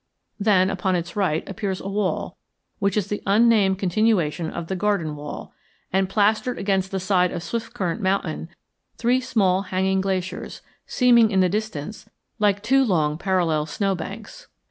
[0.39, 2.35] Then, upon its right, appears a wall
[2.79, 5.53] which is the unnamed continuation of the Garden Wall,
[5.93, 8.49] and, plastered against the side of Swiftcurrent Mountain,
[8.97, 12.09] three small hanging glaciers, seeming in the distance
[12.39, 14.47] like two long parallel snow banks.